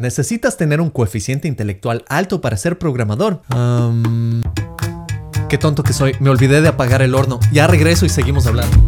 ¿Necesitas 0.00 0.56
tener 0.56 0.80
un 0.80 0.90
coeficiente 0.90 1.48
intelectual 1.48 2.04
alto 2.08 2.40
para 2.40 2.56
ser 2.56 2.78
programador? 2.78 3.42
Um, 3.52 4.42
qué 5.48 5.58
tonto 5.58 5.82
que 5.82 5.92
soy, 5.92 6.14
me 6.20 6.30
olvidé 6.30 6.60
de 6.60 6.68
apagar 6.68 7.02
el 7.02 7.16
horno. 7.16 7.40
Ya 7.50 7.66
regreso 7.66 8.06
y 8.06 8.08
seguimos 8.08 8.46
hablando. 8.46 8.78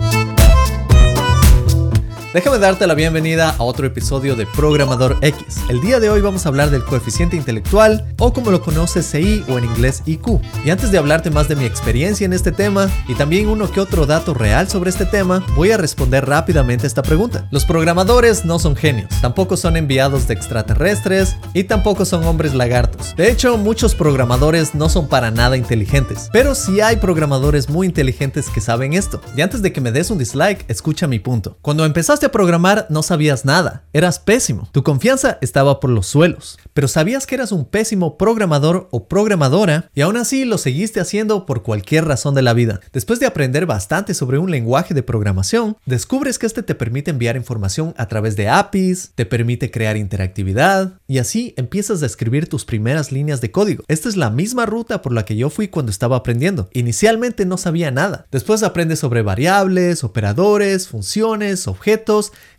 Déjame 2.33 2.61
darte 2.61 2.87
la 2.87 2.95
bienvenida 2.95 3.57
a 3.59 3.65
otro 3.65 3.89
episodio 3.89 4.37
de 4.37 4.47
Programador 4.47 5.19
X. 5.21 5.63
El 5.69 5.81
día 5.81 5.99
de 5.99 6.11
hoy 6.11 6.21
vamos 6.21 6.47
a 6.47 6.49
hablar 6.49 6.71
del 6.71 6.85
coeficiente 6.85 7.35
intelectual 7.35 8.07
o 8.21 8.33
como 8.33 8.53
lo 8.53 8.63
conoces 8.63 9.11
CI 9.11 9.45
o 9.49 9.59
en 9.59 9.65
inglés 9.65 10.05
IQ. 10.07 10.41
Y 10.65 10.71
antes 10.71 10.93
de 10.93 10.99
hablarte 10.99 11.33
más 11.33 11.49
de 11.49 11.57
mi 11.57 11.65
experiencia 11.65 12.25
en 12.25 12.33
este 12.33 12.53
tema 12.53 12.89
y 13.09 13.17
también 13.17 13.49
uno 13.49 13.69
que 13.69 13.81
otro 13.81 14.07
dato 14.07 14.33
real 14.33 14.69
sobre 14.69 14.91
este 14.91 15.07
tema, 15.07 15.45
voy 15.57 15.73
a 15.73 15.77
responder 15.77 16.25
rápidamente 16.25 16.87
esta 16.87 17.03
pregunta. 17.03 17.49
Los 17.51 17.65
programadores 17.65 18.45
no 18.45 18.61
son 18.61 18.77
genios, 18.77 19.09
tampoco 19.21 19.57
son 19.57 19.77
enviados 19.77 20.29
de 20.29 20.35
extraterrestres 20.35 21.35
y 21.53 21.65
tampoco 21.65 22.05
son 22.05 22.23
hombres 22.23 22.55
lagartos. 22.55 23.17
De 23.17 23.29
hecho, 23.29 23.59
muchos 23.59 23.97
programadores 23.97 24.77
no 24.77 24.89
son 24.89 25.09
para 25.09 25.33
nada 25.33 25.57
inteligentes, 25.57 26.31
pero 26.33 26.55
sí 26.55 26.81
hay 26.81 26.95
programadores 26.99 27.69
muy 27.69 27.89
inteligentes 27.89 28.51
que 28.51 28.61
saben 28.61 28.93
esto. 28.93 29.21
Y 29.37 29.41
antes 29.41 29.63
de 29.63 29.73
que 29.73 29.81
me 29.81 29.91
des 29.91 30.13
un 30.13 30.19
dislike, 30.19 30.65
escucha 30.69 31.09
mi 31.09 31.19
punto. 31.19 31.59
Cuando 31.61 31.85
empezaste 31.85 32.20
a 32.27 32.33
programar 32.33 32.87
no 32.91 33.03
sabías 33.03 33.45
nada, 33.45 33.85
eras 33.93 34.19
pésimo, 34.19 34.69
tu 34.73 34.83
confianza 34.83 35.39
estaba 35.41 35.81
por 35.81 35.91
los 35.91 36.07
suelos, 36.07 36.59
pero 36.73 36.89
sabías 36.89 37.27
que 37.27 37.35
eras 37.35 37.53
un 37.53 37.65
pésimo 37.65 38.19
programador 38.19 38.89
o 38.91 39.09
programadora 39.09 39.91
y 39.95 40.01
aún 40.01 40.17
así 40.17 40.45
lo 40.45 40.59
seguiste 40.59 41.01
haciendo 41.01 41.47
por 41.47 41.63
cualquier 41.63 42.05
razón 42.05 42.35
de 42.35 42.43
la 42.43 42.53
vida. 42.53 42.81
Después 42.93 43.21
de 43.21 43.27
aprender 43.27 43.67
bastante 43.67 44.15
sobre 44.15 44.39
un 44.39 44.51
lenguaje 44.51 44.95
de 44.95 45.03
programación, 45.03 45.77
descubres 45.87 46.39
que 46.39 46.47
este 46.47 46.63
te 46.63 46.75
permite 46.75 47.11
enviar 47.11 47.37
información 47.37 47.95
a 47.97 48.07
través 48.07 48.37
de 48.37 48.49
APIs, 48.49 49.13
te 49.15 49.27
permite 49.27 49.71
crear 49.71 49.97
interactividad 49.97 50.95
y 51.07 51.19
así 51.19 51.55
empiezas 51.57 52.03
a 52.03 52.07
escribir 52.07 52.49
tus 52.49 52.65
primeras 52.65 53.13
líneas 53.13 53.41
de 53.41 53.51
código. 53.51 53.85
Esta 53.89 54.09
es 54.09 54.17
la 54.17 54.31
misma 54.31 54.67
ruta 54.67 55.03
por 55.03 55.13
la 55.13 55.25
que 55.25 55.37
yo 55.37 55.51
fui 55.51 55.69
cuando 55.69 55.91
estaba 55.91 56.17
aprendiendo. 56.17 56.69
Inicialmente 56.73 57.45
no 57.45 57.57
sabía 57.57 57.91
nada. 57.91 58.27
Después 58.31 58.63
aprendes 58.63 58.99
sobre 58.99 59.23
variables, 59.23 60.05
operadores, 60.05 60.89
funciones, 60.89 61.67
objetos, 61.67 62.10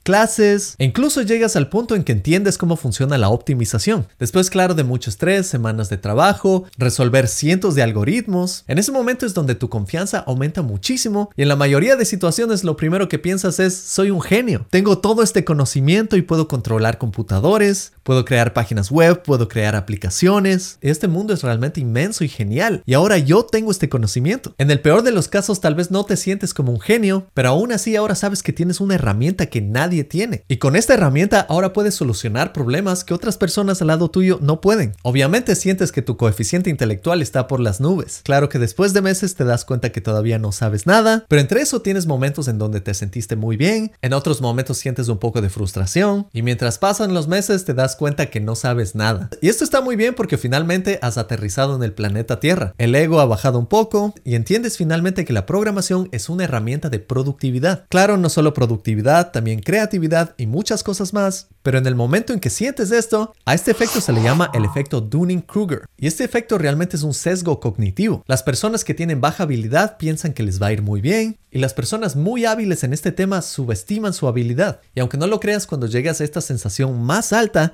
clases 0.04 0.76
e 0.80 0.86
incluso 0.86 1.22
llegas 1.22 1.56
al 1.56 1.70
punto 1.70 1.96
en 1.96 2.04
que 2.04 2.12
entiendes 2.12 2.58
cómo 2.58 2.76
funciona 2.76 3.18
la 3.18 3.30
optimización. 3.30 4.08
Después, 4.20 4.50
claro, 4.50 4.74
de 4.74 4.84
mucho 4.84 5.10
estrés, 5.10 5.48
semanas 5.48 5.90
de 5.90 5.98
trabajo, 5.98 6.66
resolver 6.78 7.28
cientos 7.28 7.76
de 7.76 7.84
algoritmos, 7.84 8.64
en 8.68 8.80
ese 8.80 8.92
momento 8.92 9.26
es 9.26 9.34
donde 9.34 9.56
tu 9.56 9.70
confianza 9.70 10.20
aumenta 10.20 10.62
muchísimo 10.62 11.30
y 11.36 11.44
en 11.44 11.50
la 11.50 11.56
mayoría 11.56 11.96
de 11.96 12.06
situaciones 12.06 12.64
lo 12.64 12.78
primero 12.78 13.08
que 13.10 13.20
piensas 13.20 13.60
es 13.60 13.76
soy 13.76 14.12
un 14.12 14.22
genio, 14.22 14.66
tengo 14.70 14.98
todo 14.98 15.24
este 15.24 15.46
conocimiento 15.46 16.18
y 16.18 16.22
puedo 16.22 16.48
controlar 16.48 16.98
computadores, 16.98 17.94
puedo 18.04 18.26
crear 18.26 18.54
páginas 18.54 18.92
web, 18.92 19.24
puedo 19.24 19.48
crear 19.48 19.76
aplicaciones. 19.76 20.78
Este 20.82 21.08
mundo 21.08 21.34
es 21.34 21.44
realmente 21.44 21.80
inmenso 21.80 22.24
y 22.24 22.30
genial 22.30 22.84
y 22.86 22.94
ahora 22.94 23.18
yo 23.18 23.44
tengo 23.44 23.72
este 23.72 23.90
conocimiento. 23.90 24.54
En 24.58 24.72
el 24.72 24.80
peor 24.80 25.04
de 25.04 25.12
los 25.12 25.28
casos 25.28 25.62
tal 25.62 25.76
vez 25.76 25.92
no 25.92 26.06
te 26.06 26.18
sientes 26.18 26.54
como 26.54 26.72
un 26.72 26.80
genio, 26.80 27.28
pero 27.34 27.50
aún 27.50 27.72
así 27.72 27.96
ahora 27.96 28.16
sabes 28.16 28.44
que 28.44 28.54
tienes 28.54 28.80
una 28.80 28.96
herramienta 28.96 29.48
que 29.48 29.62
nadie 29.62 30.04
tiene. 30.04 30.44
Y 30.48 30.58
con 30.58 30.76
esta 30.76 30.94
herramienta 30.94 31.46
ahora 31.50 31.74
puedes 31.74 31.96
solucionar 31.96 32.54
problemas 32.54 33.04
que 33.04 33.14
otras 33.14 33.38
personas 33.38 33.82
al 33.82 33.88
lado 33.88 34.10
tuyo 34.10 34.40
no 34.42 34.62
pueden. 34.62 34.94
Obviamente 35.04 35.56
sientes 35.56 35.92
que 35.92 36.02
tu 36.02 36.18
coeficiente 36.18 36.70
intelectual 36.70 37.22
está 37.22 37.48
por 37.48 37.60
las 37.60 37.80
nubes. 37.82 38.22
Claro 38.24 38.50
que 38.50 38.60
después 38.60 38.94
de 38.94 39.02
meses 39.02 39.36
te 39.36 39.44
das 39.44 39.66
cuenta 39.66 39.92
que 39.92 40.02
todavía 40.02 40.40
no 40.40 40.52
sabes 40.52 40.88
nada, 40.88 41.26
pero 41.28 41.42
entre 41.42 41.62
eso 41.62 41.82
tienes 41.82 42.06
momentos 42.06 42.48
en 42.48 42.58
donde 42.58 42.82
te 42.82 42.94
sentiste 42.94 43.36
muy 43.36 43.58
bien, 43.58 43.92
en 44.02 44.14
otros 44.14 44.42
momentos 44.42 44.78
sientes 44.78 45.08
un 45.08 45.18
poco 45.18 45.42
de 45.42 45.50
frustración 45.50 46.28
y 46.34 46.42
mientras 46.42 46.78
pasan 46.78 47.14
los 47.14 47.28
meses 47.28 47.66
te 47.66 47.74
das 47.74 47.91
cuenta 47.96 48.30
que 48.30 48.40
no 48.40 48.56
sabes 48.56 48.96
nada. 48.96 49.30
Y 49.42 49.50
esto 49.50 49.64
está 49.64 49.82
muy 49.82 49.96
bien 49.96 50.14
porque 50.16 50.38
finalmente 50.38 51.00
has 51.02 51.18
aterrizado 51.18 51.76
en 51.76 51.84
el 51.84 51.94
planeta 51.94 52.40
Tierra. 52.40 52.74
El 52.78 52.96
ego 52.96 53.20
ha 53.20 53.26
bajado 53.26 53.60
un 53.60 53.68
poco 53.68 54.14
y 54.24 54.36
entiendes 54.36 54.78
finalmente 54.78 55.26
que 55.26 55.34
la 55.34 55.46
programación 55.46 56.10
es 56.12 56.30
una 56.30 56.44
herramienta 56.44 56.90
de 56.90 57.00
productividad. 57.00 57.86
Claro, 57.90 58.18
no 58.18 58.30
solo 58.30 58.54
productividad, 58.54 59.32
también 59.32 59.62
creatividad 59.62 60.36
y 60.38 60.48
muchas 60.48 60.84
cosas 60.84 61.14
más, 61.14 61.48
pero 61.64 61.78
en 61.78 61.88
el 61.88 61.96
momento 61.96 62.34
en 62.34 62.40
que 62.40 62.50
sientes 62.50 62.92
esto, 62.92 63.34
a 63.46 63.54
este 63.54 63.72
efecto 63.72 64.02
se 64.02 64.14
le 64.14 64.24
llama 64.24 64.52
el 64.54 64.66
efecto 64.66 65.02
Dunning-Kruger. 65.02 65.86
Y 65.98 66.08
este 66.08 66.24
efecto 66.24 66.58
realmente 66.58 66.96
es 66.96 67.04
un 67.04 67.14
sesgo 67.14 67.60
cognitivo. 67.60 68.24
Las 68.28 68.44
personas 68.44 68.84
que 68.84 68.94
tienen 68.94 69.22
baja 69.22 69.44
habilidad 69.44 69.98
piensan 69.98 70.34
que 70.34 70.44
les 70.44 70.62
va 70.62 70.68
a 70.68 70.74
ir 70.74 70.82
muy 70.82 71.02
bien, 71.02 71.38
y 71.52 71.60
las 71.60 71.74
personas 71.74 72.16
muy 72.16 72.46
hábiles 72.46 72.84
en 72.86 72.94
este 72.94 73.12
tema 73.12 73.42
subestiman 73.42 74.14
su 74.14 74.28
habilidad. 74.28 74.80
Y 74.96 75.02
aunque 75.02 75.18
no 75.18 75.28
lo 75.28 75.42
creas, 75.42 75.68
cuando 75.68 75.86
llegas 75.86 76.22
a 76.22 76.24
esta 76.24 76.40
sensación 76.40 77.04
más 77.04 77.34
alta, 77.34 77.74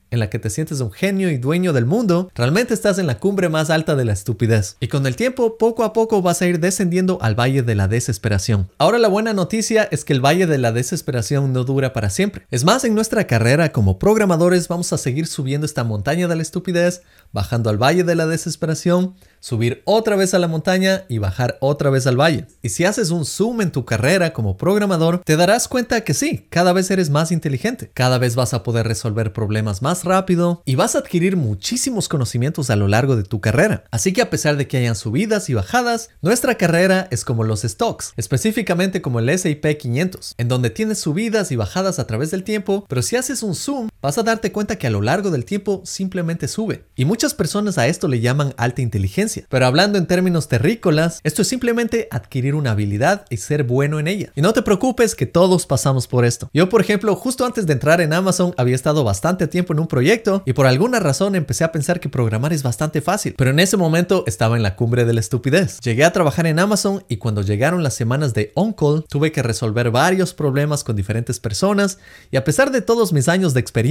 en 0.11 0.19
la 0.19 0.29
que 0.29 0.39
te 0.39 0.49
sientes 0.49 0.81
un 0.81 0.91
genio 0.91 1.31
y 1.31 1.37
dueño 1.37 1.73
del 1.73 1.85
mundo, 1.85 2.29
realmente 2.35 2.73
estás 2.73 2.99
en 2.99 3.07
la 3.07 3.17
cumbre 3.17 3.49
más 3.49 3.69
alta 3.69 3.95
de 3.95 4.05
la 4.05 4.13
estupidez. 4.13 4.75
Y 4.79 4.89
con 4.89 5.07
el 5.07 5.15
tiempo, 5.15 5.57
poco 5.57 5.83
a 5.83 5.93
poco 5.93 6.21
vas 6.21 6.41
a 6.41 6.47
ir 6.47 6.59
descendiendo 6.59 7.17
al 7.21 7.39
valle 7.39 7.63
de 7.63 7.75
la 7.75 7.87
desesperación. 7.87 8.69
Ahora 8.77 8.99
la 8.99 9.07
buena 9.07 9.33
noticia 9.33 9.87
es 9.89 10.05
que 10.05 10.13
el 10.13 10.23
valle 10.23 10.47
de 10.47 10.57
la 10.57 10.71
desesperación 10.71 11.53
no 11.53 11.63
dura 11.63 11.93
para 11.93 12.09
siempre. 12.09 12.45
Es 12.51 12.65
más, 12.65 12.83
en 12.83 12.93
nuestra 12.93 13.25
carrera 13.25 13.71
como 13.71 13.97
programadores 13.97 14.67
vamos 14.67 14.91
a 14.93 14.97
seguir 14.97 15.27
subiendo 15.27 15.65
esta 15.65 15.83
montaña 15.83 16.27
de 16.27 16.35
la 16.35 16.41
estupidez, 16.41 17.03
bajando 17.31 17.69
al 17.69 17.81
valle 17.81 18.03
de 18.03 18.15
la 18.15 18.27
desesperación, 18.27 19.15
subir 19.39 19.81
otra 19.85 20.15
vez 20.17 20.33
a 20.33 20.39
la 20.39 20.47
montaña 20.47 21.05
y 21.07 21.17
bajar 21.17 21.57
otra 21.61 21.89
vez 21.89 22.05
al 22.05 22.19
valle. 22.19 22.47
Y 22.61 22.69
si 22.69 22.83
haces 22.83 23.11
un 23.11 23.25
zoom 23.25 23.61
en 23.61 23.71
tu 23.71 23.85
carrera 23.85 24.33
como 24.33 24.57
programador, 24.57 25.19
te 25.19 25.37
darás 25.37 25.67
cuenta 25.67 26.01
que 26.01 26.13
sí, 26.13 26.47
cada 26.49 26.73
vez 26.73 26.91
eres 26.91 27.09
más 27.09 27.31
inteligente, 27.31 27.91
cada 27.93 28.17
vez 28.17 28.35
vas 28.35 28.53
a 28.53 28.63
poder 28.63 28.87
resolver 28.87 29.33
problemas 29.33 29.81
más 29.81 30.00
rápido 30.03 30.61
y 30.65 30.75
vas 30.75 30.95
a 30.95 30.99
adquirir 30.99 31.37
muchísimos 31.37 32.07
conocimientos 32.07 32.69
a 32.69 32.75
lo 32.75 32.87
largo 32.87 33.15
de 33.15 33.23
tu 33.23 33.41
carrera. 33.41 33.83
Así 33.91 34.13
que 34.13 34.21
a 34.21 34.29
pesar 34.29 34.57
de 34.57 34.67
que 34.67 34.77
hayan 34.77 34.95
subidas 34.95 35.49
y 35.49 35.53
bajadas, 35.53 36.09
nuestra 36.21 36.55
carrera 36.55 37.07
es 37.11 37.23
como 37.23 37.43
los 37.43 37.61
stocks, 37.61 38.13
específicamente 38.17 39.01
como 39.01 39.19
el 39.19 39.29
S&P 39.29 39.77
500, 39.77 40.35
en 40.37 40.47
donde 40.47 40.69
tienes 40.69 40.99
subidas 40.99 41.51
y 41.51 41.55
bajadas 41.55 41.99
a 41.99 42.07
través 42.07 42.31
del 42.31 42.43
tiempo, 42.43 42.85
pero 42.87 43.01
si 43.01 43.15
haces 43.15 43.43
un 43.43 43.55
zoom, 43.55 43.89
vas 44.01 44.17
a 44.17 44.23
darte 44.23 44.51
cuenta 44.51 44.77
que 44.77 44.87
a 44.87 44.91
lo 44.91 45.01
largo 45.01 45.31
del 45.31 45.45
tiempo 45.45 45.81
simplemente 45.85 46.47
sube. 46.47 46.85
Y 46.95 47.05
muchas 47.05 47.33
personas 47.33 47.77
a 47.77 47.87
esto 47.87 48.07
le 48.07 48.19
llaman 48.19 48.53
alta 48.57 48.81
inteligencia 48.81 49.11
pero 49.49 49.65
hablando 49.65 49.97
en 49.97 50.05
términos 50.05 50.47
terrícolas, 50.47 51.19
esto 51.23 51.41
es 51.41 51.47
simplemente 51.47 52.07
adquirir 52.11 52.55
una 52.55 52.71
habilidad 52.71 53.25
y 53.29 53.37
ser 53.37 53.63
bueno 53.63 53.99
en 53.99 54.07
ella. 54.07 54.31
Y 54.35 54.41
no 54.41 54.53
te 54.53 54.61
preocupes 54.61 55.15
que 55.15 55.25
todos 55.25 55.65
pasamos 55.65 56.07
por 56.07 56.25
esto. 56.25 56.49
Yo, 56.53 56.69
por 56.69 56.81
ejemplo, 56.81 57.15
justo 57.15 57.45
antes 57.45 57.65
de 57.67 57.73
entrar 57.73 58.01
en 58.01 58.13
Amazon 58.13 58.53
había 58.57 58.75
estado 58.75 59.03
bastante 59.03 59.47
tiempo 59.47 59.73
en 59.73 59.79
un 59.79 59.87
proyecto 59.87 60.43
y 60.45 60.53
por 60.53 60.65
alguna 60.65 60.99
razón 60.99 61.35
empecé 61.35 61.63
a 61.63 61.71
pensar 61.71 61.99
que 61.99 62.09
programar 62.09 62.53
es 62.53 62.63
bastante 62.63 63.01
fácil. 63.01 63.35
Pero 63.37 63.51
en 63.51 63.59
ese 63.59 63.77
momento 63.77 64.23
estaba 64.27 64.55
en 64.55 64.63
la 64.63 64.75
cumbre 64.75 65.05
de 65.05 65.13
la 65.13 65.19
estupidez. 65.19 65.79
Llegué 65.81 66.05
a 66.05 66.13
trabajar 66.13 66.47
en 66.47 66.59
Amazon 66.59 67.03
y 67.07 67.17
cuando 67.17 67.41
llegaron 67.41 67.83
las 67.83 67.93
semanas 67.93 68.33
de 68.33 68.51
on-call 68.55 69.05
tuve 69.09 69.31
que 69.31 69.43
resolver 69.43 69.91
varios 69.91 70.33
problemas 70.33 70.83
con 70.83 70.95
diferentes 70.95 71.39
personas 71.39 71.97
y 72.31 72.37
a 72.37 72.43
pesar 72.43 72.71
de 72.71 72.81
todos 72.81 73.13
mis 73.13 73.27
años 73.27 73.53
de 73.53 73.59
experiencia, 73.59 73.90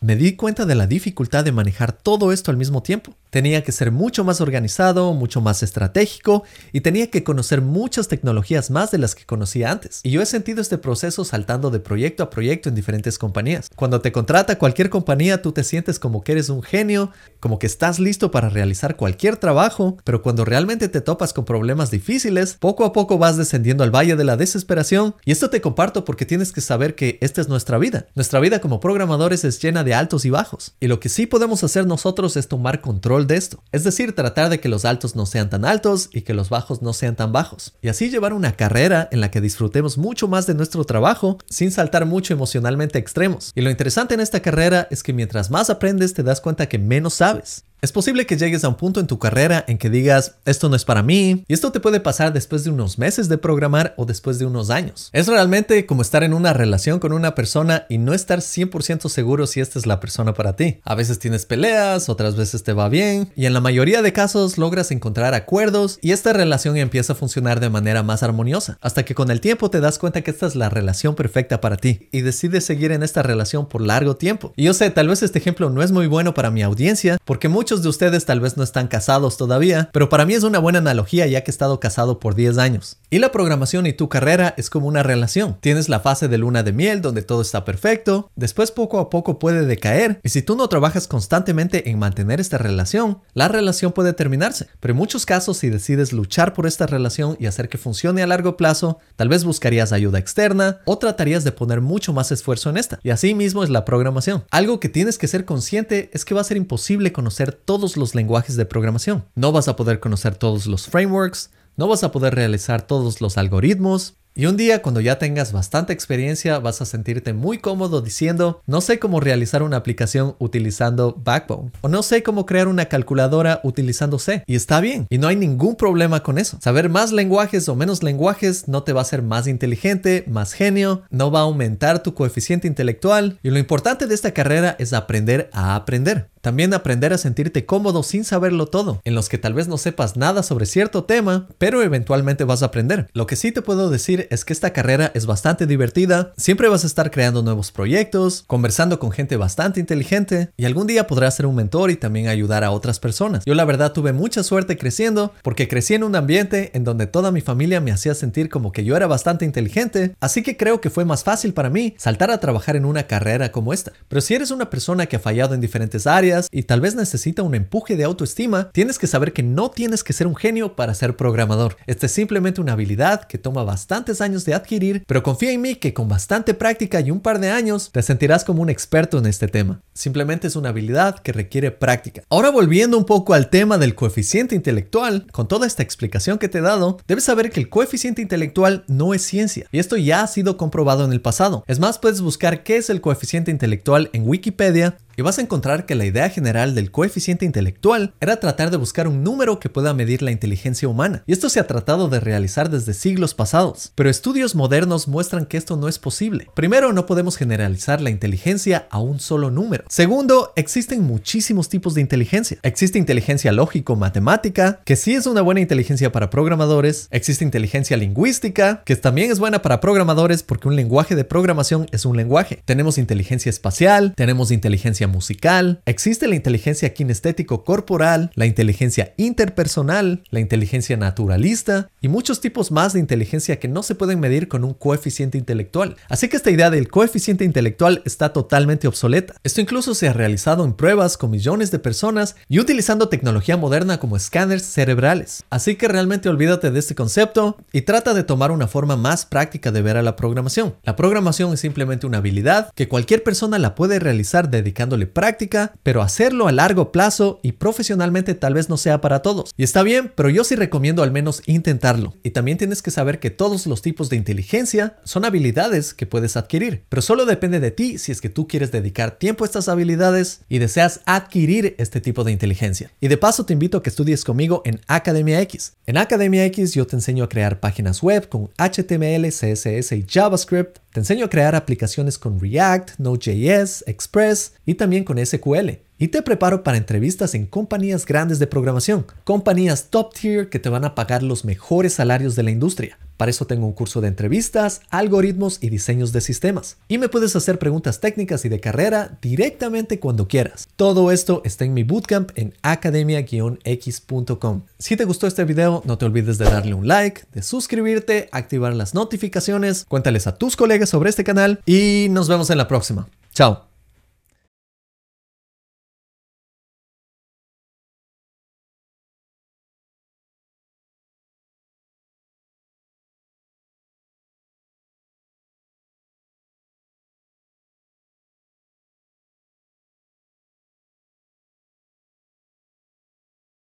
me 0.00 0.16
di 0.16 0.34
cuenta 0.34 0.66
de 0.66 0.74
la 0.74 0.86
dificultad 0.86 1.44
de 1.44 1.52
manejar 1.52 1.92
todo 1.92 2.32
esto 2.32 2.50
al 2.50 2.56
mismo 2.56 2.82
tiempo. 2.82 3.14
Tenía 3.36 3.62
que 3.62 3.70
ser 3.70 3.92
mucho 3.92 4.24
más 4.24 4.40
organizado 4.40 5.12
mucho 5.12 5.40
más 5.40 5.62
estratégico 5.62 6.44
y 6.72 6.80
tenía 6.80 7.10
que 7.10 7.24
conocer 7.24 7.60
muchas 7.60 8.08
tecnologías 8.08 8.70
más 8.70 8.90
de 8.90 8.98
las 8.98 9.14
que 9.14 9.26
conocía 9.26 9.70
antes. 9.70 10.00
Y 10.04 10.10
yo 10.10 10.22
he 10.22 10.26
sentido 10.26 10.62
este 10.62 10.78
proceso 10.78 11.22
saltando 11.22 11.70
de 11.70 11.80
proyecto 11.80 12.22
a 12.22 12.30
proyecto 12.30 12.68
en 12.68 12.74
diferentes 12.74 13.18
compañías. 13.18 13.68
Cuando 13.74 14.00
te 14.00 14.12
contrata 14.12 14.58
cualquier 14.58 14.88
compañía, 14.88 15.42
tú 15.42 15.52
te 15.52 15.64
sientes 15.64 15.98
como 15.98 16.22
que 16.22 16.32
eres 16.32 16.48
un 16.48 16.62
genio, 16.62 17.10
como 17.40 17.58
que 17.58 17.66
estás 17.66 17.98
listo 17.98 18.30
para 18.30 18.48
realizar 18.48 18.96
cualquier 18.96 19.36
trabajo, 19.36 19.98
pero 20.04 20.22
cuando 20.22 20.44
realmente 20.44 20.88
te 20.88 21.00
topas 21.02 21.32
con 21.32 21.44
problemas 21.44 21.90
difíciles, 21.90 22.56
poco 22.58 22.84
a 22.84 22.92
poco 22.94 23.18
vas 23.18 23.36
descendiendo 23.36 23.84
al 23.84 23.94
valle 23.94 24.16
de 24.16 24.24
la 24.24 24.38
desesperación. 24.38 25.14
Y 25.26 25.32
esto 25.32 25.50
te 25.50 25.60
comparto 25.60 26.06
porque 26.06 26.24
tienes 26.24 26.52
que 26.52 26.62
saber 26.62 26.94
que 26.94 27.18
esta 27.20 27.40
es 27.40 27.48
nuestra 27.48 27.76
vida. 27.76 28.06
Nuestra 28.14 28.40
vida 28.40 28.60
como 28.60 28.80
programadores 28.80 29.44
es 29.44 29.60
llena 29.60 29.84
de 29.84 29.92
altos 29.92 30.24
y 30.24 30.30
bajos. 30.30 30.74
Y 30.80 30.86
lo 30.86 31.00
que 31.00 31.10
sí 31.10 31.26
podemos 31.26 31.62
hacer 31.64 31.86
nosotros 31.86 32.36
es 32.36 32.48
tomar 32.48 32.80
control 32.80 33.25
de 33.26 33.36
esto. 33.36 33.62
Es 33.72 33.84
decir, 33.84 34.14
tratar 34.14 34.50
de 34.50 34.60
que 34.60 34.68
los 34.68 34.84
altos 34.84 35.16
no 35.16 35.26
sean 35.26 35.50
tan 35.50 35.64
altos 35.64 36.08
y 36.12 36.22
que 36.22 36.34
los 36.34 36.48
bajos 36.48 36.82
no 36.82 36.92
sean 36.92 37.16
tan 37.16 37.32
bajos. 37.32 37.74
Y 37.82 37.88
así 37.88 38.10
llevar 38.10 38.32
una 38.32 38.56
carrera 38.56 39.08
en 39.12 39.20
la 39.20 39.30
que 39.30 39.40
disfrutemos 39.40 39.98
mucho 39.98 40.28
más 40.28 40.46
de 40.46 40.54
nuestro 40.54 40.84
trabajo 40.84 41.38
sin 41.48 41.70
saltar 41.70 42.06
mucho 42.06 42.34
emocionalmente 42.34 42.98
extremos. 42.98 43.52
Y 43.54 43.60
lo 43.60 43.70
interesante 43.70 44.14
en 44.14 44.20
esta 44.20 44.40
carrera 44.40 44.88
es 44.90 45.02
que 45.02 45.12
mientras 45.12 45.50
más 45.50 45.70
aprendes 45.70 46.14
te 46.14 46.22
das 46.22 46.40
cuenta 46.40 46.68
que 46.68 46.78
menos 46.78 47.14
sabes. 47.14 47.64
Es 47.82 47.92
posible 47.92 48.24
que 48.24 48.38
llegues 48.38 48.64
a 48.64 48.68
un 48.68 48.76
punto 48.76 49.00
en 49.00 49.06
tu 49.06 49.18
carrera 49.18 49.62
en 49.68 49.76
que 49.76 49.90
digas, 49.90 50.36
esto 50.46 50.70
no 50.70 50.76
es 50.76 50.86
para 50.86 51.02
mí, 51.02 51.44
y 51.46 51.52
esto 51.52 51.72
te 51.72 51.80
puede 51.80 52.00
pasar 52.00 52.32
después 52.32 52.64
de 52.64 52.70
unos 52.70 52.98
meses 52.98 53.28
de 53.28 53.36
programar 53.36 53.92
o 53.98 54.06
después 54.06 54.38
de 54.38 54.46
unos 54.46 54.70
años. 54.70 55.10
Es 55.12 55.26
realmente 55.26 55.84
como 55.84 56.00
estar 56.00 56.22
en 56.22 56.32
una 56.32 56.54
relación 56.54 56.98
con 57.00 57.12
una 57.12 57.34
persona 57.34 57.84
y 57.90 57.98
no 57.98 58.14
estar 58.14 58.38
100% 58.38 59.10
seguro 59.10 59.46
si 59.46 59.60
esta 59.60 59.78
es 59.78 59.84
la 59.84 60.00
persona 60.00 60.32
para 60.32 60.56
ti. 60.56 60.80
A 60.84 60.94
veces 60.94 61.18
tienes 61.18 61.44
peleas, 61.44 62.08
otras 62.08 62.34
veces 62.34 62.62
te 62.62 62.72
va 62.72 62.88
bien, 62.88 63.30
y 63.36 63.44
en 63.44 63.52
la 63.52 63.60
mayoría 63.60 64.00
de 64.00 64.14
casos 64.14 64.56
logras 64.56 64.90
encontrar 64.90 65.34
acuerdos 65.34 65.98
y 66.00 66.12
esta 66.12 66.32
relación 66.32 66.78
empieza 66.78 67.12
a 67.12 67.16
funcionar 67.16 67.60
de 67.60 67.68
manera 67.68 68.02
más 68.02 68.22
armoniosa, 68.22 68.78
hasta 68.80 69.04
que 69.04 69.14
con 69.14 69.30
el 69.30 69.42
tiempo 69.42 69.68
te 69.68 69.80
das 69.80 69.98
cuenta 69.98 70.22
que 70.22 70.30
esta 70.30 70.46
es 70.46 70.56
la 70.56 70.70
relación 70.70 71.14
perfecta 71.14 71.60
para 71.60 71.76
ti 71.76 72.08
y 72.10 72.22
decides 72.22 72.64
seguir 72.64 72.92
en 72.92 73.02
esta 73.02 73.22
relación 73.22 73.68
por 73.68 73.82
largo 73.82 74.16
tiempo. 74.16 74.54
Y 74.56 74.64
yo 74.64 74.72
sé, 74.72 74.88
tal 74.90 75.08
vez 75.08 75.22
este 75.22 75.38
ejemplo 75.38 75.68
no 75.68 75.82
es 75.82 75.92
muy 75.92 76.06
bueno 76.06 76.32
para 76.32 76.50
mi 76.50 76.62
audiencia, 76.62 77.18
porque 77.24 77.48
muchos 77.48 77.75
de 77.82 77.88
ustedes 77.88 78.24
tal 78.24 78.40
vez 78.40 78.56
no 78.56 78.62
están 78.62 78.88
casados 78.88 79.36
todavía, 79.36 79.90
pero 79.92 80.08
para 80.08 80.24
mí 80.24 80.34
es 80.34 80.42
una 80.42 80.58
buena 80.58 80.78
analogía 80.78 81.26
ya 81.26 81.42
que 81.42 81.50
he 81.50 81.52
estado 81.52 81.80
casado 81.80 82.18
por 82.18 82.34
10 82.34 82.58
años. 82.58 82.98
Y 83.10 83.18
la 83.18 83.32
programación 83.32 83.86
y 83.86 83.92
tu 83.92 84.08
carrera 84.08 84.54
es 84.56 84.70
como 84.70 84.86
una 84.86 85.02
relación. 85.02 85.56
Tienes 85.60 85.88
la 85.88 86.00
fase 86.00 86.28
de 86.28 86.38
luna 86.38 86.62
de 86.62 86.72
miel 86.72 87.02
donde 87.02 87.22
todo 87.22 87.42
está 87.42 87.64
perfecto, 87.64 88.30
después 88.36 88.70
poco 88.70 88.98
a 88.98 89.10
poco 89.10 89.38
puede 89.38 89.66
decaer, 89.66 90.20
y 90.22 90.28
si 90.30 90.42
tú 90.42 90.56
no 90.56 90.68
trabajas 90.68 91.06
constantemente 91.08 91.90
en 91.90 91.98
mantener 91.98 92.40
esta 92.40 92.58
relación, 92.58 93.18
la 93.34 93.48
relación 93.48 93.92
puede 93.92 94.12
terminarse. 94.12 94.66
Pero 94.80 94.92
en 94.92 94.98
muchos 94.98 95.26
casos 95.26 95.58
si 95.58 95.70
decides 95.70 96.12
luchar 96.12 96.52
por 96.52 96.66
esta 96.66 96.86
relación 96.86 97.36
y 97.38 97.46
hacer 97.46 97.68
que 97.68 97.78
funcione 97.78 98.22
a 98.22 98.26
largo 98.26 98.56
plazo, 98.56 98.98
tal 99.16 99.28
vez 99.28 99.44
buscarías 99.44 99.92
ayuda 99.92 100.18
externa 100.18 100.80
o 100.84 100.98
tratarías 100.98 101.44
de 101.44 101.52
poner 101.52 101.80
mucho 101.80 102.12
más 102.12 102.32
esfuerzo 102.32 102.70
en 102.70 102.76
esta. 102.76 102.98
Y 103.02 103.10
así 103.10 103.34
mismo 103.34 103.64
es 103.64 103.70
la 103.70 103.84
programación. 103.84 104.44
Algo 104.50 104.80
que 104.80 104.88
tienes 104.88 105.18
que 105.18 105.28
ser 105.28 105.44
consciente 105.44 106.10
es 106.12 106.24
que 106.24 106.34
va 106.34 106.40
a 106.40 106.44
ser 106.44 106.56
imposible 106.56 107.12
conocer 107.12 107.55
todos 107.64 107.96
los 107.96 108.14
lenguajes 108.14 108.56
de 108.56 108.66
programación. 108.66 109.24
No 109.34 109.52
vas 109.52 109.68
a 109.68 109.76
poder 109.76 110.00
conocer 110.00 110.36
todos 110.36 110.66
los 110.66 110.86
frameworks, 110.86 111.50
no 111.76 111.88
vas 111.88 112.04
a 112.04 112.12
poder 112.12 112.34
realizar 112.34 112.82
todos 112.82 113.20
los 113.20 113.38
algoritmos, 113.38 114.16
y 114.38 114.44
un 114.44 114.58
día 114.58 114.82
cuando 114.82 115.00
ya 115.00 115.18
tengas 115.18 115.52
bastante 115.52 115.94
experiencia 115.94 116.58
vas 116.58 116.82
a 116.82 116.84
sentirte 116.84 117.32
muy 117.32 117.56
cómodo 117.56 118.02
diciendo, 118.02 118.60
no 118.66 118.82
sé 118.82 118.98
cómo 118.98 119.18
realizar 119.18 119.62
una 119.62 119.78
aplicación 119.78 120.36
utilizando 120.38 121.18
Backbone 121.24 121.70
o 121.80 121.88
no 121.88 122.02
sé 122.02 122.22
cómo 122.22 122.44
crear 122.44 122.68
una 122.68 122.84
calculadora 122.84 123.62
utilizando 123.64 124.18
C. 124.18 124.44
Y 124.46 124.54
está 124.54 124.82
bien, 124.82 125.06
y 125.08 125.16
no 125.16 125.28
hay 125.28 125.36
ningún 125.36 125.74
problema 125.74 126.22
con 126.22 126.36
eso. 126.36 126.58
Saber 126.60 126.90
más 126.90 127.12
lenguajes 127.12 127.66
o 127.70 127.76
menos 127.76 128.02
lenguajes 128.02 128.68
no 128.68 128.82
te 128.82 128.92
va 128.92 129.00
a 129.00 129.04
hacer 129.04 129.22
más 129.22 129.46
inteligente, 129.46 130.24
más 130.28 130.52
genio, 130.52 131.04
no 131.08 131.30
va 131.30 131.38
a 131.38 131.44
aumentar 131.44 132.02
tu 132.02 132.12
coeficiente 132.12 132.68
intelectual. 132.68 133.38
Y 133.42 133.48
lo 133.48 133.58
importante 133.58 134.06
de 134.06 134.14
esta 134.14 134.34
carrera 134.34 134.76
es 134.78 134.92
aprender 134.92 135.48
a 135.54 135.76
aprender. 135.76 136.28
También 136.46 136.74
aprender 136.74 137.12
a 137.12 137.18
sentirte 137.18 137.66
cómodo 137.66 138.04
sin 138.04 138.22
saberlo 138.22 138.66
todo, 138.66 139.00
en 139.02 139.16
los 139.16 139.28
que 139.28 139.36
tal 139.36 139.52
vez 139.52 139.66
no 139.66 139.78
sepas 139.78 140.16
nada 140.16 140.44
sobre 140.44 140.66
cierto 140.66 141.02
tema, 141.02 141.48
pero 141.58 141.82
eventualmente 141.82 142.44
vas 142.44 142.62
a 142.62 142.66
aprender. 142.66 143.08
Lo 143.14 143.26
que 143.26 143.34
sí 143.34 143.50
te 143.50 143.62
puedo 143.62 143.90
decir 143.90 144.28
es 144.30 144.44
que 144.44 144.52
esta 144.52 144.72
carrera 144.72 145.10
es 145.16 145.26
bastante 145.26 145.66
divertida, 145.66 146.32
siempre 146.36 146.68
vas 146.68 146.84
a 146.84 146.86
estar 146.86 147.10
creando 147.10 147.42
nuevos 147.42 147.72
proyectos, 147.72 148.44
conversando 148.46 149.00
con 149.00 149.10
gente 149.10 149.36
bastante 149.36 149.80
inteligente 149.80 150.50
y 150.56 150.66
algún 150.66 150.86
día 150.86 151.08
podrás 151.08 151.34
ser 151.34 151.46
un 151.46 151.56
mentor 151.56 151.90
y 151.90 151.96
también 151.96 152.28
ayudar 152.28 152.62
a 152.62 152.70
otras 152.70 153.00
personas. 153.00 153.44
Yo 153.44 153.56
la 153.56 153.64
verdad 153.64 153.90
tuve 153.90 154.12
mucha 154.12 154.44
suerte 154.44 154.78
creciendo 154.78 155.32
porque 155.42 155.66
crecí 155.66 155.94
en 155.94 156.04
un 156.04 156.14
ambiente 156.14 156.70
en 156.74 156.84
donde 156.84 157.08
toda 157.08 157.32
mi 157.32 157.40
familia 157.40 157.80
me 157.80 157.90
hacía 157.90 158.14
sentir 158.14 158.50
como 158.50 158.70
que 158.70 158.84
yo 158.84 158.96
era 158.96 159.08
bastante 159.08 159.44
inteligente, 159.44 160.14
así 160.20 160.44
que 160.44 160.56
creo 160.56 160.80
que 160.80 160.90
fue 160.90 161.04
más 161.04 161.24
fácil 161.24 161.54
para 161.54 161.70
mí 161.70 161.96
saltar 161.98 162.30
a 162.30 162.38
trabajar 162.38 162.76
en 162.76 162.84
una 162.84 163.08
carrera 163.08 163.50
como 163.50 163.72
esta. 163.72 163.90
Pero 164.06 164.20
si 164.20 164.34
eres 164.34 164.52
una 164.52 164.70
persona 164.70 165.06
que 165.06 165.16
ha 165.16 165.18
fallado 165.18 165.52
en 165.52 165.60
diferentes 165.60 166.06
áreas, 166.06 166.35
y 166.50 166.64
tal 166.64 166.80
vez 166.80 166.94
necesita 166.94 167.42
un 167.42 167.54
empuje 167.54 167.96
de 167.96 168.04
autoestima, 168.04 168.70
tienes 168.72 168.98
que 168.98 169.06
saber 169.06 169.32
que 169.32 169.42
no 169.42 169.70
tienes 169.70 170.04
que 170.04 170.12
ser 170.12 170.26
un 170.26 170.36
genio 170.36 170.76
para 170.76 170.94
ser 170.94 171.16
programador. 171.16 171.76
Esta 171.86 172.06
es 172.06 172.12
simplemente 172.12 172.60
una 172.60 172.72
habilidad 172.72 173.24
que 173.24 173.38
toma 173.38 173.64
bastantes 173.64 174.20
años 174.20 174.44
de 174.44 174.54
adquirir, 174.54 175.04
pero 175.06 175.22
confía 175.22 175.52
en 175.52 175.60
mí 175.60 175.76
que 175.76 175.94
con 175.94 176.08
bastante 176.08 176.54
práctica 176.54 177.00
y 177.00 177.10
un 177.10 177.20
par 177.20 177.40
de 177.40 177.50
años 177.50 177.90
te 177.92 178.02
sentirás 178.02 178.44
como 178.44 178.62
un 178.62 178.70
experto 178.70 179.18
en 179.18 179.26
este 179.26 179.48
tema. 179.48 179.80
Simplemente 179.94 180.46
es 180.46 180.56
una 180.56 180.70
habilidad 180.70 181.18
que 181.18 181.32
requiere 181.32 181.70
práctica. 181.70 182.22
Ahora 182.28 182.50
volviendo 182.50 182.98
un 182.98 183.04
poco 183.04 183.34
al 183.34 183.50
tema 183.50 183.78
del 183.78 183.94
coeficiente 183.94 184.54
intelectual, 184.54 185.26
con 185.32 185.48
toda 185.48 185.66
esta 185.66 185.82
explicación 185.82 186.38
que 186.38 186.48
te 186.48 186.58
he 186.58 186.62
dado, 186.62 186.98
debes 187.06 187.24
saber 187.24 187.50
que 187.50 187.60
el 187.60 187.68
coeficiente 187.68 188.22
intelectual 188.22 188.84
no 188.88 189.14
es 189.14 189.22
ciencia, 189.22 189.66
y 189.72 189.78
esto 189.78 189.96
ya 189.96 190.22
ha 190.22 190.26
sido 190.26 190.56
comprobado 190.56 191.04
en 191.04 191.12
el 191.12 191.20
pasado. 191.20 191.64
Es 191.66 191.78
más, 191.78 191.98
puedes 191.98 192.20
buscar 192.20 192.62
qué 192.62 192.76
es 192.76 192.90
el 192.90 193.00
coeficiente 193.00 193.50
intelectual 193.50 194.10
en 194.12 194.28
Wikipedia 194.28 194.96
y 195.16 195.22
vas 195.22 195.38
a 195.38 195.42
encontrar 195.42 195.86
que 195.86 195.94
la 195.94 196.04
idea 196.04 196.28
general 196.28 196.74
del 196.74 196.90
coeficiente 196.90 197.44
intelectual 197.44 198.12
era 198.20 198.38
tratar 198.38 198.70
de 198.70 198.76
buscar 198.76 199.08
un 199.08 199.24
número 199.24 199.58
que 199.58 199.70
pueda 199.70 199.94
medir 199.94 200.22
la 200.22 200.30
inteligencia 200.30 200.88
humana. 200.88 201.22
Y 201.26 201.32
esto 201.32 201.48
se 201.48 201.58
ha 201.58 201.66
tratado 201.66 202.08
de 202.08 202.20
realizar 202.20 202.70
desde 202.70 202.94
siglos 202.94 203.34
pasados, 203.34 203.92
pero 203.94 204.10
estudios 204.10 204.54
modernos 204.54 205.08
muestran 205.08 205.46
que 205.46 205.56
esto 205.56 205.76
no 205.76 205.88
es 205.88 205.98
posible. 205.98 206.48
Primero, 206.54 206.92
no 206.92 207.06
podemos 207.06 207.36
generalizar 207.36 208.00
la 208.00 208.10
inteligencia 208.10 208.86
a 208.90 208.98
un 208.98 209.18
solo 209.20 209.50
número. 209.50 209.84
Segundo, 209.88 210.52
existen 210.56 211.02
muchísimos 211.02 211.68
tipos 211.68 211.94
de 211.94 212.02
inteligencia. 212.02 212.58
Existe 212.62 212.98
inteligencia 212.98 213.52
lógico-matemática, 213.52 214.80
que 214.84 214.96
sí 214.96 215.14
es 215.14 215.26
una 215.26 215.42
buena 215.42 215.60
inteligencia 215.60 216.12
para 216.12 216.30
programadores. 216.30 217.08
Existe 217.10 217.44
inteligencia 217.44 217.96
lingüística, 217.96 218.82
que 218.84 218.96
también 218.96 219.30
es 219.30 219.38
buena 219.38 219.62
para 219.62 219.80
programadores 219.80 220.42
porque 220.42 220.68
un 220.68 220.76
lenguaje 220.76 221.14
de 221.14 221.24
programación 221.24 221.86
es 221.92 222.04
un 222.04 222.16
lenguaje. 222.16 222.62
Tenemos 222.64 222.98
inteligencia 222.98 223.50
espacial, 223.50 224.12
tenemos 224.16 224.50
inteligencia 224.50 225.05
musical, 225.06 225.80
existe 225.86 226.28
la 226.28 226.34
inteligencia 226.34 226.92
kinestético 226.94 227.64
corporal, 227.64 228.30
la 228.34 228.46
inteligencia 228.46 229.14
interpersonal, 229.16 230.22
la 230.30 230.40
inteligencia 230.40 230.96
naturalista 230.96 231.90
y 232.00 232.08
muchos 232.08 232.40
tipos 232.40 232.70
más 232.70 232.92
de 232.92 233.00
inteligencia 233.00 233.58
que 233.58 233.68
no 233.68 233.82
se 233.82 233.94
pueden 233.94 234.20
medir 234.20 234.48
con 234.48 234.64
un 234.64 234.74
coeficiente 234.74 235.38
intelectual. 235.38 235.96
Así 236.08 236.28
que 236.28 236.36
esta 236.36 236.50
idea 236.50 236.70
del 236.70 236.88
coeficiente 236.88 237.44
intelectual 237.44 238.02
está 238.04 238.32
totalmente 238.32 238.88
obsoleta. 238.88 239.34
Esto 239.44 239.60
incluso 239.60 239.94
se 239.94 240.08
ha 240.08 240.12
realizado 240.12 240.64
en 240.64 240.74
pruebas 240.74 241.16
con 241.16 241.30
millones 241.30 241.70
de 241.70 241.78
personas 241.78 242.36
y 242.48 242.58
utilizando 242.58 243.08
tecnología 243.08 243.56
moderna 243.56 243.98
como 243.98 244.16
escáneres 244.16 244.64
cerebrales. 244.64 245.44
Así 245.50 245.76
que 245.76 245.88
realmente 245.88 246.28
olvídate 246.28 246.70
de 246.70 246.78
este 246.78 246.94
concepto 246.94 247.56
y 247.72 247.82
trata 247.82 248.14
de 248.14 248.24
tomar 248.24 248.50
una 248.50 248.68
forma 248.68 248.96
más 248.96 249.26
práctica 249.26 249.72
de 249.72 249.82
ver 249.82 249.96
a 249.96 250.02
la 250.02 250.16
programación. 250.16 250.74
La 250.82 250.96
programación 250.96 251.52
es 251.52 251.60
simplemente 251.60 252.06
una 252.06 252.18
habilidad 252.18 252.70
que 252.74 252.88
cualquier 252.88 253.22
persona 253.22 253.58
la 253.58 253.74
puede 253.74 253.98
realizar 253.98 254.50
dedicando 254.50 254.95
práctica, 255.04 255.74
pero 255.82 256.00
hacerlo 256.00 256.48
a 256.48 256.52
largo 256.52 256.92
plazo 256.92 257.40
y 257.42 257.52
profesionalmente 257.52 258.34
tal 258.34 258.54
vez 258.54 258.70
no 258.70 258.78
sea 258.78 259.02
para 259.02 259.20
todos. 259.20 259.52
Y 259.58 259.64
está 259.64 259.82
bien, 259.82 260.10
pero 260.16 260.30
yo 260.30 260.44
sí 260.44 260.54
recomiendo 260.54 261.02
al 261.02 261.12
menos 261.12 261.42
intentarlo. 261.44 262.14
Y 262.22 262.30
también 262.30 262.56
tienes 262.56 262.80
que 262.80 262.90
saber 262.90 263.20
que 263.20 263.28
todos 263.28 263.66
los 263.66 263.82
tipos 263.82 264.08
de 264.08 264.16
inteligencia 264.16 264.96
son 265.04 265.26
habilidades 265.26 265.92
que 265.92 266.06
puedes 266.06 266.38
adquirir, 266.38 266.84
pero 266.88 267.02
solo 267.02 267.26
depende 267.26 267.60
de 267.60 267.70
ti 267.70 267.98
si 267.98 268.12
es 268.12 268.20
que 268.20 268.30
tú 268.30 268.48
quieres 268.48 268.72
dedicar 268.72 269.18
tiempo 269.18 269.44
a 269.44 269.46
estas 269.46 269.68
habilidades 269.68 270.40
y 270.48 270.58
deseas 270.58 271.00
adquirir 271.04 271.74
este 271.78 272.00
tipo 272.00 272.24
de 272.24 272.32
inteligencia. 272.32 272.90
Y 273.00 273.08
de 273.08 273.18
paso 273.18 273.44
te 273.44 273.52
invito 273.52 273.78
a 273.78 273.82
que 273.82 273.90
estudies 273.90 274.24
conmigo 274.24 274.62
en 274.64 274.80
Academia 274.86 275.40
X. 275.42 275.74
En 275.86 275.96
Academia 275.96 276.44
X 276.46 276.74
yo 276.74 276.86
te 276.86 276.96
enseño 276.96 277.24
a 277.24 277.28
crear 277.28 277.60
páginas 277.60 278.02
web 278.02 278.28
con 278.28 278.50
HTML, 278.56 279.26
CSS 279.28 279.92
y 279.92 280.06
JavaScript 280.08 280.78
te 280.96 281.00
enseño 281.00 281.26
a 281.26 281.28
crear 281.28 281.54
aplicaciones 281.54 282.16
con 282.16 282.40
React, 282.40 282.98
Node.js, 283.00 283.84
Express 283.86 284.54
y 284.64 284.76
también 284.76 285.04
con 285.04 285.18
SQL. 285.18 285.72
Y 285.98 286.08
te 286.08 286.22
preparo 286.22 286.64
para 286.64 286.78
entrevistas 286.78 287.34
en 287.34 287.44
compañías 287.44 288.06
grandes 288.06 288.38
de 288.38 288.46
programación, 288.46 289.04
compañías 289.24 289.90
top 289.90 290.14
tier 290.14 290.48
que 290.48 290.58
te 290.58 290.70
van 290.70 290.86
a 290.86 290.94
pagar 290.94 291.22
los 291.22 291.44
mejores 291.44 291.92
salarios 291.92 292.34
de 292.34 292.44
la 292.44 292.50
industria. 292.50 292.98
Para 293.16 293.30
eso 293.30 293.46
tengo 293.46 293.66
un 293.66 293.72
curso 293.72 294.00
de 294.00 294.08
entrevistas, 294.08 294.80
algoritmos 294.90 295.58
y 295.60 295.70
diseños 295.70 296.12
de 296.12 296.20
sistemas. 296.20 296.76
Y 296.88 296.98
me 296.98 297.08
puedes 297.08 297.36
hacer 297.36 297.58
preguntas 297.58 298.00
técnicas 298.00 298.44
y 298.44 298.48
de 298.48 298.60
carrera 298.60 299.18
directamente 299.22 300.00
cuando 300.00 300.28
quieras. 300.28 300.68
Todo 300.76 301.10
esto 301.10 301.42
está 301.44 301.64
en 301.64 301.74
mi 301.74 301.82
bootcamp 301.82 302.30
en 302.34 302.54
academia-x.com. 302.62 304.62
Si 304.78 304.96
te 304.96 305.04
gustó 305.04 305.26
este 305.26 305.44
video, 305.44 305.82
no 305.86 305.98
te 305.98 306.04
olvides 306.04 306.38
de 306.38 306.44
darle 306.46 306.74
un 306.74 306.88
like, 306.88 307.22
de 307.32 307.42
suscribirte, 307.42 308.28
activar 308.32 308.74
las 308.74 308.94
notificaciones, 308.94 309.84
cuéntales 309.86 310.26
a 310.26 310.36
tus 310.36 310.56
colegas 310.56 310.90
sobre 310.90 311.10
este 311.10 311.24
canal 311.24 311.60
y 311.66 312.08
nos 312.10 312.28
vemos 312.28 312.50
en 312.50 312.58
la 312.58 312.68
próxima. 312.68 313.08
Chao. 313.32 313.75